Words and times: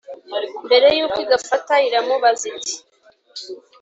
Mbere 0.65 0.87
y'uko 0.97 1.17
igafata, 1.25 1.73
iramubaza 1.87 2.43
iti: 2.51 2.75